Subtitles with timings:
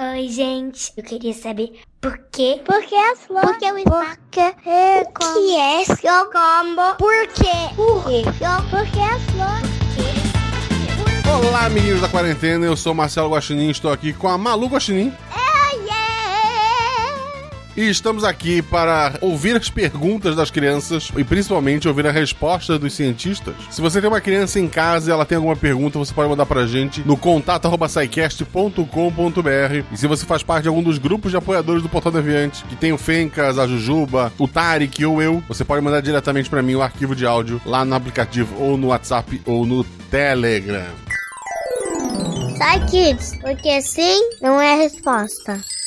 [0.00, 0.92] Oi, gente.
[0.96, 2.62] Eu queria saber por quê?
[2.64, 3.50] Por que as flores?
[3.50, 6.94] Por que o Porque é o que é seu combo?
[6.96, 7.74] Por quê?
[7.74, 8.22] Por quê?
[8.70, 9.68] Por que as flores?
[11.48, 12.64] Olá, amiguinhos da quarentena.
[12.64, 13.70] Eu sou Marcelo Guaxinim.
[13.70, 15.12] Estou aqui com a Malu Guaxinim.
[17.78, 22.92] E estamos aqui para ouvir as perguntas das crianças e principalmente ouvir a resposta dos
[22.92, 23.54] cientistas.
[23.70, 26.44] Se você tem uma criança em casa e ela tem alguma pergunta, você pode mandar
[26.44, 29.84] pra gente no contato@saicast.com.br.
[29.92, 32.74] E se você faz parte de algum dos grupos de apoiadores do Portal Deviante, que
[32.74, 36.74] tem o Fencas, a Jujuba, o Tarek ou eu, você pode mandar diretamente para mim
[36.74, 40.90] o arquivo de áudio lá no aplicativo ou no WhatsApp ou no Telegram.
[42.58, 45.77] Sai, kids, porque sim não é a resposta.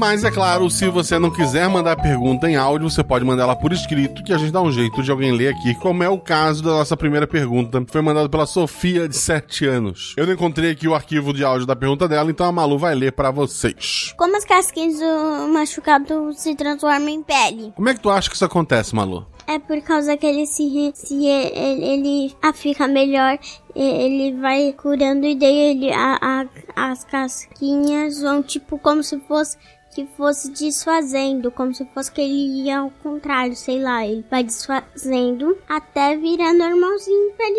[0.00, 3.54] Mas é claro, se você não quiser mandar pergunta em áudio, você pode mandar ela
[3.54, 6.18] por escrito, que a gente dá um jeito de alguém ler aqui, como é o
[6.18, 10.14] caso da nossa primeira pergunta, que foi mandada pela Sofia, de 7 anos.
[10.16, 12.94] Eu não encontrei aqui o arquivo de áudio da pergunta dela, então a Malu vai
[12.94, 14.14] ler para vocês.
[14.16, 17.70] Como as casquinhas do machucado se transformam em pele?
[17.76, 19.26] Como é que tu acha que isso acontece, Malu?
[19.46, 23.38] É por causa que ele se, se ele, ele a fica melhor,
[23.76, 29.58] ele vai curando e daí ele, a, a, as casquinhas vão tipo como se fosse
[29.94, 34.44] que fosse desfazendo, como se fosse que ele ia ao contrário, sei lá, ele vai
[34.44, 37.58] desfazendo até virar normalzinho pele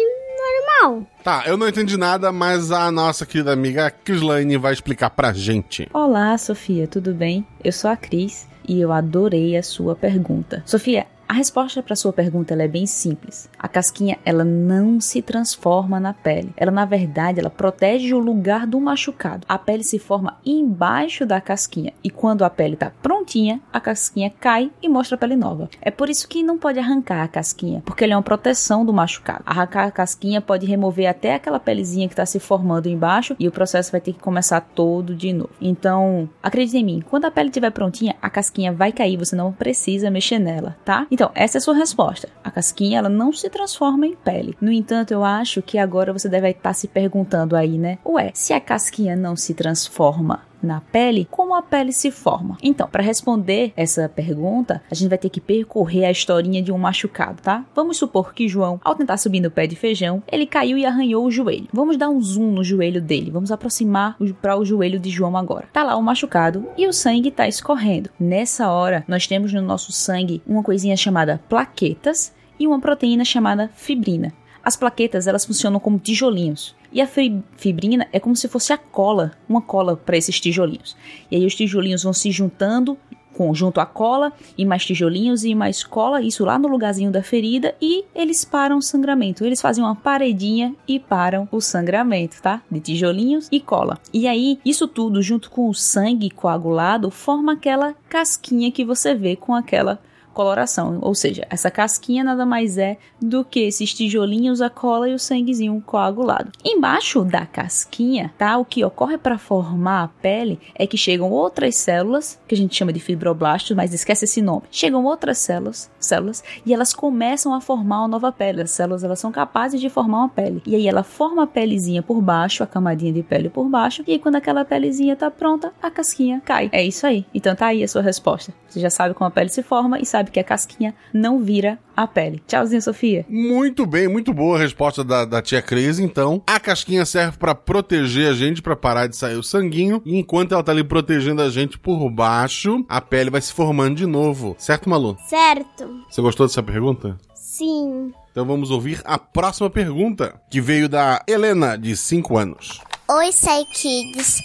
[0.81, 1.07] normal.
[1.23, 5.89] Tá, eu não entendi nada, mas a nossa querida amiga Crislaine vai explicar pra gente.
[5.93, 7.45] Olá, Sofia, tudo bem?
[7.63, 10.63] Eu sou a Cris e eu adorei a sua pergunta.
[10.66, 13.49] Sofia, a resposta para sua pergunta é bem simples.
[13.57, 16.51] A casquinha ela não se transforma na pele.
[16.57, 19.45] Ela na verdade ela protege o lugar do machucado.
[19.47, 24.29] A pele se forma embaixo da casquinha e quando a pele está prontinha, a casquinha
[24.41, 25.69] cai e mostra a pele nova.
[25.81, 28.91] É por isso que não pode arrancar a casquinha, porque ele é uma proteção do
[28.91, 29.43] machucado.
[29.45, 33.53] Arrancar a casquinha pode remover até aquela pelezinha que está se formando embaixo e o
[33.53, 35.51] processo vai ter que começar todo de novo.
[35.61, 39.53] Então, acredite em mim, quando a pele estiver prontinha, a casquinha vai cair, você não
[39.53, 41.07] precisa mexer nela, tá?
[41.09, 42.29] Então, essa é a sua resposta.
[42.43, 44.57] A casquinha ela não se transforma em pele.
[44.61, 47.99] No entanto, eu acho que agora você deve estar se perguntando aí, né?
[48.05, 52.57] Ué, se a casquinha não se transforma na pele, como a pele se forma?
[52.61, 56.77] Então, para responder essa pergunta, a gente vai ter que percorrer a historinha de um
[56.77, 57.66] machucado, tá?
[57.75, 61.25] Vamos supor que João, ao tentar subir no pé de feijão, ele caiu e arranhou
[61.25, 61.67] o joelho.
[61.73, 65.67] Vamos dar um zoom no joelho dele, vamos aproximar para o joelho de João agora.
[65.71, 68.09] Tá lá o machucado e o sangue tá escorrendo.
[68.19, 73.69] Nessa hora, nós temos no nosso sangue uma coisinha chamada plaquetas e uma proteína chamada
[73.73, 74.33] fibrina.
[74.63, 76.75] As plaquetas, elas funcionam como tijolinhos.
[76.91, 80.96] E a fibrina é como se fosse a cola, uma cola para esses tijolinhos.
[81.29, 82.97] E aí os tijolinhos vão se juntando
[83.34, 87.24] com, junto à cola, e mais tijolinhos e mais cola, isso lá no lugarzinho da
[87.24, 89.46] ferida, e eles param o sangramento.
[89.46, 92.62] Eles fazem uma paredinha e param o sangramento, tá?
[92.69, 93.97] De tijolinhos e cola.
[94.13, 99.35] E aí, isso tudo junto com o sangue coagulado forma aquela casquinha que você vê
[99.35, 100.00] com aquela
[100.34, 105.14] coloração, ou seja, essa casquinha nada mais é do que esses tijolinhos, a cola e
[105.14, 106.52] o sanguezinho coagulado.
[106.64, 108.58] Embaixo da casquinha, tá?
[108.58, 112.75] O que ocorre para formar a pele é que chegam outras células, que a gente
[112.75, 114.64] chama de fibroblastos, mas esquece esse nome.
[114.72, 118.62] Chegam outras células, células e elas começam a formar uma nova pele.
[118.62, 120.62] As células elas são capazes de formar uma pele.
[120.66, 124.13] E aí ela forma a pelezinha por baixo, a camadinha de pele por baixo, e
[124.13, 126.69] aí quando aquela pelezinha tá pronta, a casquinha cai.
[126.72, 127.25] É isso aí.
[127.34, 128.53] Então tá aí a sua resposta.
[128.68, 131.43] Você já sabe como a pele se forma e sabe sabe que a casquinha não
[131.43, 132.41] vira a pele.
[132.47, 133.25] Tchauzinho, Sofia.
[133.27, 135.99] Muito bem, muito boa a resposta da, da tia Cris.
[135.99, 140.01] Então, a casquinha serve para proteger a gente, para parar de sair o sanguinho.
[140.05, 143.95] E enquanto ela tá ali protegendo a gente por baixo, a pele vai se formando
[143.95, 144.55] de novo.
[144.57, 145.17] Certo, Malu?
[145.27, 145.89] Certo.
[146.09, 147.17] Você gostou dessa pergunta?
[147.35, 148.13] Sim.
[148.31, 152.79] Então vamos ouvir a próxima pergunta, que veio da Helena, de 5 anos.
[153.09, 154.38] Oi, Sai Kids.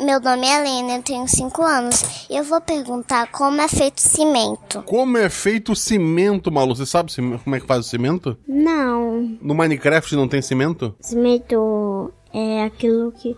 [0.00, 2.26] Meu nome é Helena, eu tenho 5 anos.
[2.30, 4.82] Eu vou perguntar como é feito cimento.
[4.84, 6.74] Como é feito cimento, Malu?
[6.74, 7.12] Você sabe
[7.44, 8.34] como é que faz o cimento?
[8.48, 9.36] Não.
[9.42, 10.96] No Minecraft não tem cimento?
[11.00, 13.36] Cimento é aquilo que.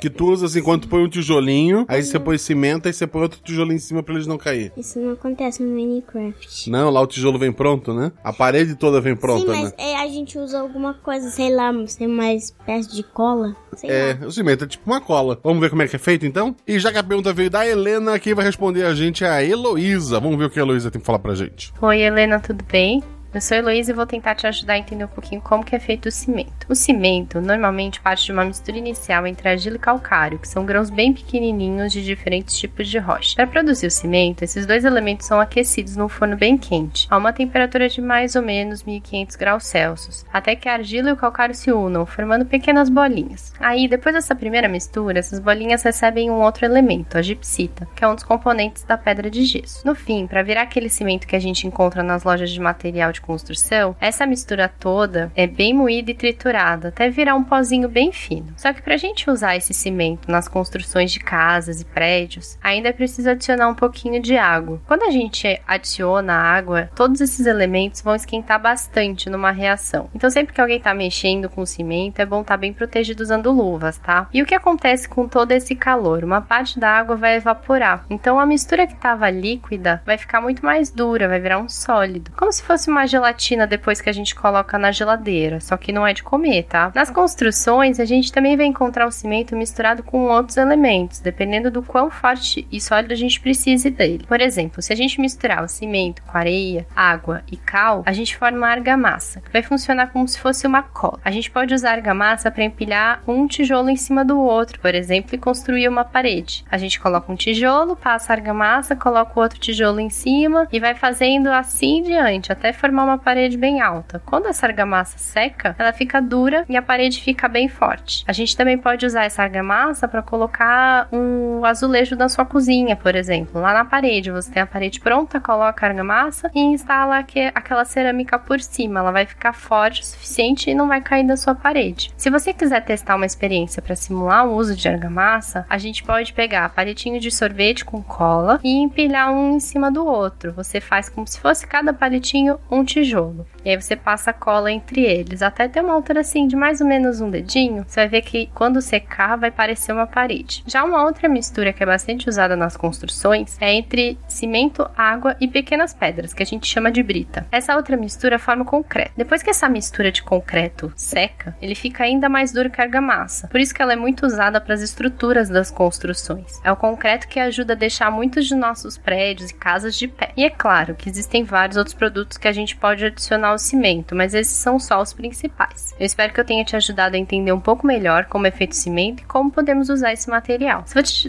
[0.00, 3.04] Que tu usa assim, quando tu põe um tijolinho, aí você põe cimento, aí você
[3.06, 4.72] põe outro tijolinho em cima pra eles não cair.
[4.76, 6.70] Isso não acontece no Minecraft.
[6.70, 8.12] Não, lá o tijolo vem pronto, né?
[8.22, 9.72] A parede toda vem pronta, Sim, mas né?
[9.76, 13.56] é, a gente usa alguma coisa, sei lá, sei mais espécie de cola.
[13.74, 14.26] Sei É, lá.
[14.28, 15.38] o cimento é tipo uma cola.
[15.42, 16.54] Vamos ver como é que é feito então?
[16.66, 19.42] E já que a pergunta veio da Helena, quem vai responder a gente é a
[19.44, 20.20] Heloísa.
[20.20, 21.72] Vamos ver o que a Heloísa tem pra falar pra gente.
[21.82, 23.02] Oi, Helena, tudo bem?
[23.34, 25.78] Eu sou Heloísa e vou tentar te ajudar a entender um pouquinho como que é
[25.78, 26.66] feito o cimento.
[26.66, 30.88] O cimento normalmente parte de uma mistura inicial entre argila e calcário, que são grãos
[30.88, 33.36] bem pequenininhos de diferentes tipos de rocha.
[33.36, 37.30] Para produzir o cimento, esses dois elementos são aquecidos num forno bem quente, a uma
[37.30, 41.54] temperatura de mais ou menos 1500 graus Celsius, até que a argila e o calcário
[41.54, 43.52] se unam, formando pequenas bolinhas.
[43.60, 48.08] Aí, depois dessa primeira mistura, essas bolinhas recebem um outro elemento, a gipsita, que é
[48.08, 49.86] um dos componentes da pedra de gesso.
[49.86, 53.17] No fim, para virar aquele cimento que a gente encontra nas lojas de material de
[53.20, 58.52] construção, essa mistura toda é bem moída e triturada, até virar um pozinho bem fino.
[58.56, 62.88] Só que para a gente usar esse cimento nas construções de casas e prédios, ainda
[62.88, 64.80] é preciso adicionar um pouquinho de água.
[64.86, 70.08] Quando a gente adiciona água, todos esses elementos vão esquentar bastante numa reação.
[70.14, 73.50] Então, sempre que alguém está mexendo com cimento, é bom estar tá bem protegido usando
[73.50, 74.28] luvas, tá?
[74.32, 76.24] E o que acontece com todo esse calor?
[76.24, 78.04] Uma parte da água vai evaporar.
[78.10, 82.30] Então, a mistura que estava líquida vai ficar muito mais dura, vai virar um sólido.
[82.36, 86.06] Como se fosse uma gelatina depois que a gente coloca na geladeira, só que não
[86.06, 86.92] é de comer, tá?
[86.94, 91.82] Nas construções, a gente também vai encontrar o cimento misturado com outros elementos, dependendo do
[91.82, 94.24] quão forte e sólido a gente precise dele.
[94.28, 98.36] Por exemplo, se a gente misturar o cimento com areia, água e cal, a gente
[98.36, 101.18] forma argamassa, que vai funcionar como se fosse uma cola.
[101.24, 105.34] A gente pode usar argamassa para empilhar um tijolo em cima do outro, por exemplo,
[105.34, 106.64] e construir uma parede.
[106.70, 110.78] A gente coloca um tijolo, passa a argamassa, coloca o outro tijolo em cima e
[110.78, 114.20] vai fazendo assim diante, até formar uma parede bem alta.
[114.24, 118.24] Quando essa argamassa seca, ela fica dura e a parede fica bem forte.
[118.26, 123.14] A gente também pode usar essa argamassa para colocar um azulejo na sua cozinha, por
[123.14, 123.60] exemplo.
[123.60, 127.24] Lá na parede, você tem a parede pronta, coloca a argamassa e instala
[127.54, 129.00] aquela cerâmica por cima.
[129.00, 132.10] Ela vai ficar forte o suficiente e não vai cair da sua parede.
[132.16, 136.32] Se você quiser testar uma experiência para simular o uso de argamassa, a gente pode
[136.32, 140.52] pegar palitinho de sorvete com cola e empilhar um em cima do outro.
[140.52, 143.44] Você faz como se fosse cada palitinho um tijolo.
[143.68, 146.86] E aí você passa cola entre eles, até ter uma altura assim de mais ou
[146.86, 147.84] menos um dedinho.
[147.86, 150.64] Você vai ver que quando secar vai parecer uma parede.
[150.66, 155.46] Já uma outra mistura que é bastante usada nas construções é entre cimento, água e
[155.46, 157.46] pequenas pedras, que a gente chama de brita.
[157.52, 159.12] Essa outra mistura forma concreto.
[159.18, 163.48] Depois que essa mistura de concreto seca, ele fica ainda mais duro que a argamassa.
[163.48, 166.58] Por isso que ela é muito usada para as estruturas das construções.
[166.64, 170.32] É o concreto que ajuda a deixar muitos de nossos prédios e casas de pé.
[170.34, 174.34] E é claro que existem vários outros produtos que a gente pode adicionar cimento, mas
[174.34, 175.94] esses são só os principais.
[175.98, 178.72] Eu espero que eu tenha te ajudado a entender um pouco melhor como é feito
[178.72, 180.84] o cimento e como podemos usar esse material.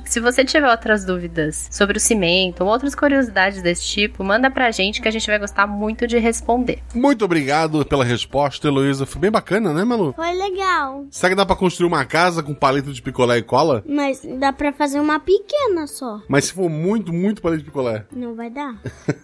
[0.06, 4.72] Se você tiver outras dúvidas sobre o cimento ou outras curiosidades desse tipo, manda pra
[4.72, 6.80] gente que a gente vai gostar muito de responder.
[6.94, 9.06] Muito obrigado pela resposta, Heloísa.
[9.06, 10.14] Foi bem bacana, né, Malu?
[10.14, 11.06] Foi legal.
[11.10, 13.84] Será que dá pra construir uma casa com palito de picolé e cola?
[13.88, 16.22] Mas dá pra fazer uma pequena só.
[16.28, 18.06] Mas se for muito, muito palito de picolé?
[18.12, 18.76] Não vai dar.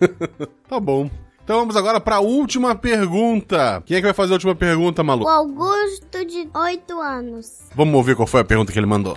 [0.68, 1.10] tá bom.
[1.46, 3.84] Então vamos agora para a última pergunta.
[3.86, 5.26] Quem é que vai fazer a última pergunta, Malu?
[5.26, 7.60] O Augusto, de 8 anos.
[7.76, 9.16] Vamos ouvir qual foi a pergunta que ele mandou.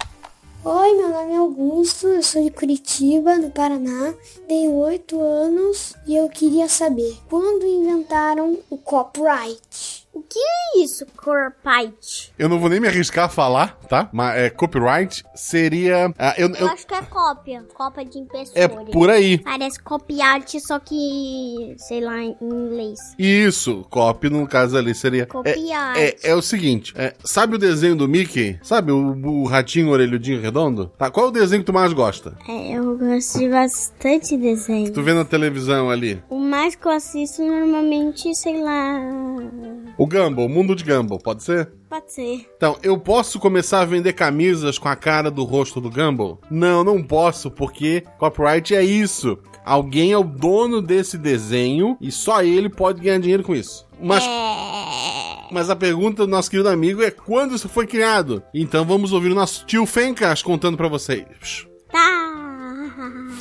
[0.62, 4.12] Oi, meu nome é Augusto, eu sou de Curitiba, no Paraná,
[4.46, 9.87] tenho 8 anos e eu queria saber quando inventaram o copyright.
[10.28, 12.32] Que é isso, copyright?
[12.38, 14.10] Eu não vou nem me arriscar a falar, tá?
[14.12, 16.08] Mas é, copyright seria.
[16.08, 17.64] Uh, eu, eu, eu, acho que é cópia.
[17.72, 18.60] Cópia de impressora.
[18.60, 19.38] É por aí.
[19.38, 21.74] Parece copyart, só que.
[21.78, 22.98] sei lá, em inglês.
[23.18, 25.24] Isso, copy no caso ali seria.
[25.26, 25.96] Copiar.
[25.96, 28.58] É, é, é, o seguinte: é, sabe o desenho do Mickey?
[28.62, 30.92] Sabe o, o ratinho orelhudinho redondo?
[30.98, 32.36] Tá, qual é o desenho que tu mais gosta?
[32.46, 34.92] É, eu gosto de bastante desenho.
[34.92, 36.22] Tu vê na televisão ali?
[36.28, 38.98] O mais que eu assisto normalmente, sei lá.
[39.98, 41.72] O Gumball, o mundo de Gumball, pode ser?
[41.90, 42.48] Pode ser.
[42.56, 46.40] Então, eu posso começar a vender camisas com a cara do rosto do Gumball?
[46.48, 49.36] Não, não posso, porque copyright é isso.
[49.64, 53.88] Alguém é o dono desse desenho e só ele pode ganhar dinheiro com isso.
[54.00, 54.22] Mas.
[54.24, 55.48] É...
[55.50, 58.42] Mas a pergunta do nosso querido amigo é quando isso foi criado?
[58.54, 61.66] Então vamos ouvir o nosso tio Fencas contando para vocês.
[61.90, 62.28] Tá.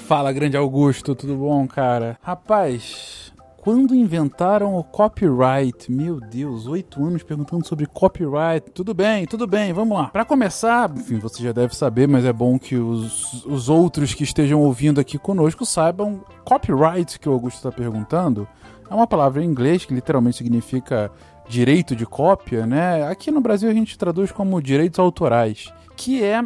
[0.08, 2.18] Fala, grande Augusto, tudo bom, cara?
[2.22, 3.27] Rapaz,
[3.58, 5.92] quando inventaram o copyright?
[5.92, 8.72] Meu Deus, oito anos perguntando sobre copyright.
[8.72, 10.08] Tudo bem, tudo bem, vamos lá.
[10.08, 14.24] Para começar, enfim, você já deve saber, mas é bom que os, os outros que
[14.24, 16.24] estejam ouvindo aqui conosco saibam.
[16.46, 18.48] Copyright, que o Augusto está perguntando,
[18.90, 21.12] é uma palavra em inglês que literalmente significa
[21.50, 23.08] direito de cópia, né?
[23.08, 26.42] Aqui no Brasil a gente traduz como direitos autorais, que é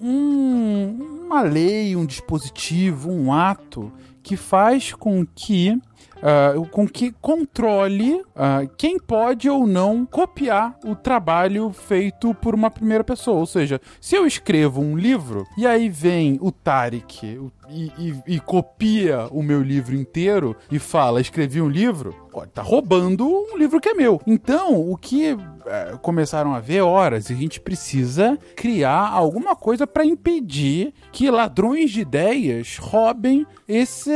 [0.00, 5.80] um, uma lei, um dispositivo, um ato que faz com que
[6.16, 12.70] uh, com que controle uh, quem pode ou não copiar o trabalho feito por uma
[12.70, 13.38] primeira pessoa.
[13.38, 18.40] Ou seja, se eu escrevo um livro e aí vem o Tarek e, e, e
[18.40, 23.80] copia o meu livro inteiro e fala, escrevi um livro, pode tá roubando um livro
[23.80, 24.20] que é meu.
[24.26, 30.04] Então, o que é, começaram a ver horas, a gente precisa criar alguma coisa para
[30.04, 34.10] impedir que ladrões de ideias roubem esse,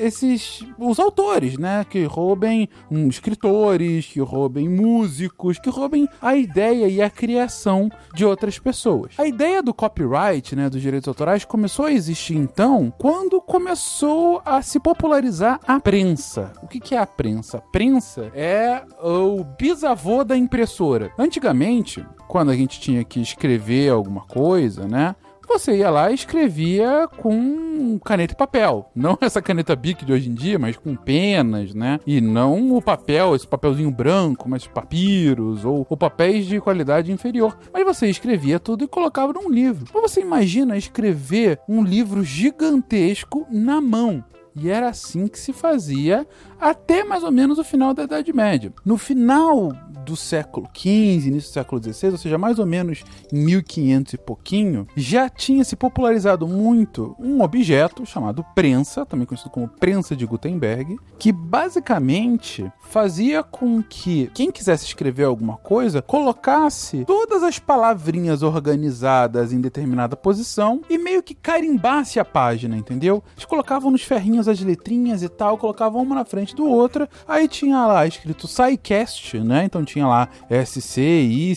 [0.00, 1.86] esses os autores, né?
[1.88, 8.24] Que roubem um, escritores, que roubem músicos, que roubem a ideia e a criação de
[8.24, 9.12] outras pessoas.
[9.16, 14.60] A ideia do copyright, né, dos direitos autorais, começou a existir então quando começou a
[14.62, 16.52] se popularizar a prensa.
[16.62, 17.58] O que, que é a prensa?
[17.58, 21.12] A prensa é o bisavô da impressora.
[21.18, 25.14] Antigamente, quando a gente tinha que escrever alguma coisa, né?
[25.58, 28.90] Você ia lá e escrevia com caneta e papel.
[28.94, 32.00] Não essa caneta Bic de hoje em dia, mas com penas, né?
[32.04, 37.56] E não o papel, esse papelzinho branco, mas papiros ou, ou papéis de qualidade inferior.
[37.72, 39.86] Mas você escrevia tudo e colocava num livro.
[39.94, 44.24] Mas você imagina escrever um livro gigantesco na mão.
[44.56, 46.26] E era assim que se fazia
[46.60, 48.72] até mais ou menos o final da Idade Média.
[48.84, 49.72] No final
[50.04, 54.18] do século XV, início do século XVI, ou seja, mais ou menos em 1500 e
[54.18, 60.26] pouquinho, já tinha se popularizado muito um objeto chamado prensa, também conhecido como prensa de
[60.26, 68.42] Gutenberg, que basicamente fazia com que quem quisesse escrever alguma coisa colocasse todas as palavrinhas
[68.42, 73.22] organizadas em determinada posição e meio que carimbasse a página, entendeu?
[73.34, 77.48] Eles colocavam nos ferrinhos as letrinhas e tal, colocavam uma na frente do outro, aí
[77.48, 79.64] tinha lá escrito SciCast, né?
[79.64, 81.54] Então tinha lá S-C-I-C-A-S-T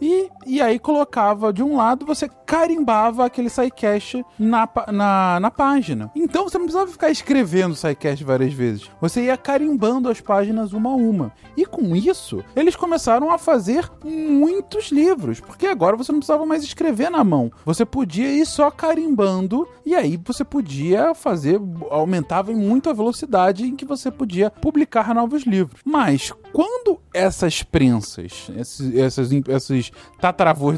[0.00, 6.10] e, e aí colocava de um lado, você carimbava aquele SciCast na, na, na página.
[6.14, 8.90] Então você não precisava ficar escrevendo SciCast várias vezes.
[9.00, 11.32] Você ia carimbando as páginas uma a uma.
[11.56, 16.62] E com isso, eles começaram a fazer muitos livros, porque agora você não precisava mais
[16.62, 17.50] escrever na mão.
[17.64, 23.74] Você podia ir só carimbando e aí você podia fazer, aumentava muito a velocidade em
[23.74, 25.80] que você podia publicar novos livros.
[25.86, 29.90] Mas quando essas prensas, esses, essas, esses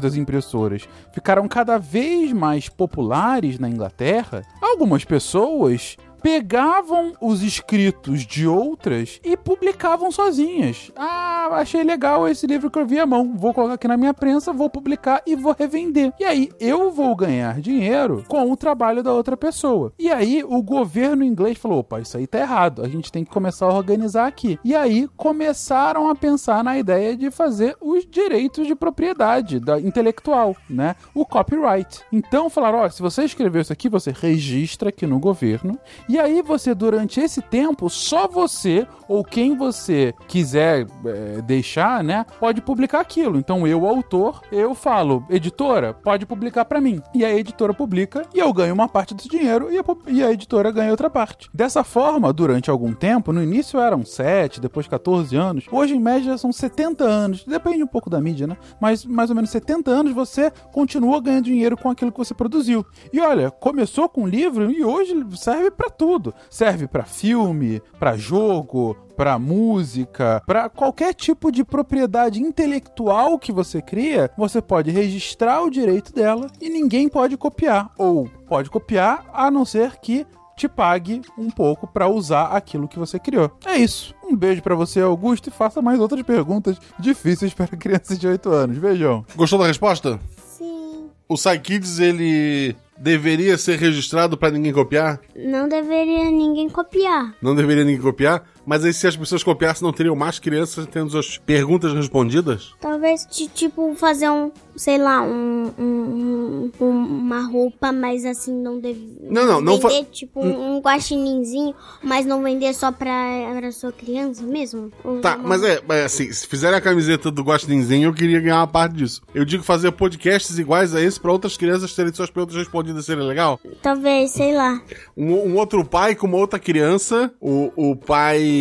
[0.01, 8.47] das impressoras, ficaram cada vez mais populares na Inglaterra, algumas pessoas pegavam os escritos de
[8.47, 10.91] outras e publicavam sozinhas.
[10.95, 13.35] Ah, achei legal esse livro que eu vi à mão.
[13.37, 16.11] Vou colocar aqui na minha prensa, vou publicar e vou revender.
[16.19, 19.93] E aí eu vou ganhar dinheiro com o trabalho da outra pessoa.
[19.99, 22.81] E aí o governo inglês falou: opa, isso aí tá errado.
[22.81, 24.57] A gente tem que começar a organizar aqui.
[24.65, 30.55] E aí começaram a pensar na ideia de fazer os direitos de propriedade da intelectual,
[30.67, 30.95] né?
[31.13, 32.01] O copyright.
[32.11, 35.77] Então falaram: ó, se você escreveu isso aqui, você registra aqui no governo
[36.14, 42.01] e e aí você, durante esse tempo, só você ou quem você quiser é, deixar,
[42.01, 43.37] né, pode publicar aquilo.
[43.37, 47.01] Então eu, autor, eu falo, editora, pode publicar para mim.
[47.13, 50.31] E a editora publica e eu ganho uma parte desse dinheiro e a, e a
[50.31, 51.49] editora ganha outra parte.
[51.53, 56.37] Dessa forma, durante algum tempo, no início eram 7, depois 14 anos, hoje em média
[56.37, 58.55] são 70 anos, depende um pouco da mídia, né?
[58.79, 62.85] Mas mais ou menos 70 anos você continua ganhando dinheiro com aquilo que você produziu.
[63.11, 66.35] E olha, começou com livro e hoje serve para tudo tudo.
[66.51, 73.81] Serve para filme, para jogo, para música, para qualquer tipo de propriedade intelectual que você
[73.81, 79.49] cria, você pode registrar o direito dela e ninguém pode copiar ou pode copiar a
[79.49, 83.51] não ser que te pague um pouco para usar aquilo que você criou.
[83.65, 84.13] É isso.
[84.23, 88.47] Um beijo para você, Augusto, e faça mais outras perguntas difíceis para crianças de 8
[88.51, 88.77] anos.
[88.77, 89.25] Beijão.
[89.35, 90.19] Gostou da resposta?
[90.45, 91.09] Sim.
[91.27, 95.19] O Psykids, ele deveria ser registrado para ninguém copiar?
[95.35, 97.33] Não deveria ninguém copiar.
[97.41, 98.43] Não deveria ninguém copiar?
[98.65, 102.73] Mas aí se as pessoas copiassem, não teriam mais crianças tendo as perguntas respondidas?
[102.79, 109.17] Talvez, tipo, fazer um, sei lá, um, um, um uma roupa, mas assim, não deve...
[109.21, 109.77] Não, não, não...
[109.77, 114.91] Vender, tipo, um, um guaxininzinho, mas não vender só pra, pra sua criança mesmo?
[115.21, 118.67] Tá, mas é, é, assim, se fizerem a camiseta do guaxininzinho, eu queria ganhar uma
[118.67, 119.21] parte disso.
[119.33, 123.23] Eu digo fazer podcasts iguais a esse pra outras crianças terem suas perguntas respondidas, seria
[123.23, 123.59] legal?
[123.81, 124.81] Talvez, sei lá.
[125.15, 128.54] Um, um outro pai com uma outra criança, o, o pai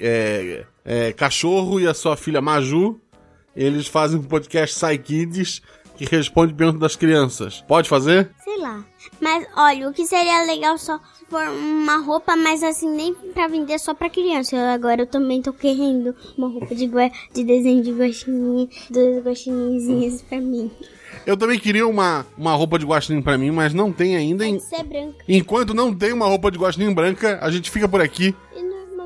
[0.00, 3.00] é, é, Cachorro e a sua filha Maju,
[3.54, 5.62] eles fazem um podcast Psy Kids
[5.96, 7.62] que responde perguntas das crianças.
[7.68, 8.30] Pode fazer?
[8.42, 8.82] Sei lá.
[9.20, 13.48] Mas olha, o que seria legal só se for uma roupa, mas assim, nem pra
[13.48, 14.56] vender só pra criança.
[14.56, 16.90] Eu, agora eu também tô querendo uma roupa de,
[17.34, 20.70] de desenho de guaxinim, dos guaxininzinhos pra mim.
[21.26, 24.46] Eu também queria uma, uma roupa de guaxinim pra mim, mas não tem ainda.
[24.46, 25.22] Em- ser branca.
[25.28, 28.34] Enquanto não tem uma roupa de guaxinim branca, a gente fica por aqui.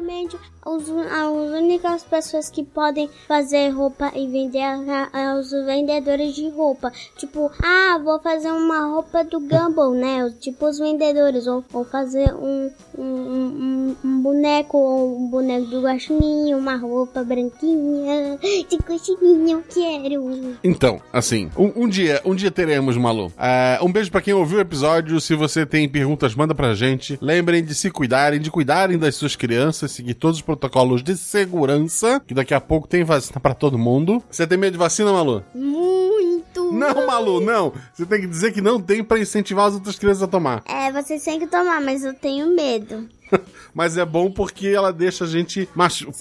[0.05, 4.75] E normalmente os, as únicas pessoas que podem fazer roupa e vender é
[5.13, 6.93] é os vendedores de roupa.
[7.17, 10.33] Tipo, ah, vou fazer uma roupa do Gumball, né?
[10.41, 11.47] Tipo os vendedores.
[11.47, 17.23] Ou, ou fazer um, um, um, um boneco ou um boneco do guaxinim, uma roupa
[17.23, 18.39] branquinha.
[18.69, 20.57] De guaxinim eu quero.
[20.63, 23.33] Então, assim, um, um dia, um dia teremos, Malu.
[23.39, 25.21] É, um beijo pra quem ouviu o episódio.
[25.21, 27.19] Se você tem perguntas, manda pra gente.
[27.21, 32.21] Lembrem de se cuidarem, de cuidarem das suas crianças, seguir todos os protocolos de segurança,
[32.27, 34.23] que daqui a pouco tem vacina pra todo mundo.
[34.31, 35.45] Você tem medo de vacina, Malu?
[35.55, 36.73] Muito!
[36.73, 37.73] Não, Malu, não.
[37.93, 40.63] Você tem que dizer que não tem pra incentivar as outras crianças a tomar.
[40.67, 43.09] É, vocês têm que tomar, mas eu tenho medo.
[43.75, 45.69] Mas é bom porque ela deixa a gente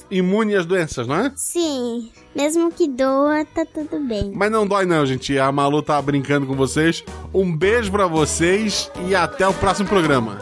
[0.10, 1.32] imune às doenças, não é?
[1.36, 4.32] Sim, mesmo que doa, tá tudo bem.
[4.34, 5.38] Mas não dói não, gente.
[5.38, 7.04] A Malu tá brincando com vocês.
[7.34, 10.40] Um beijo pra vocês e até o próximo programa.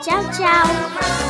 [0.00, 1.29] Tchau, tchau.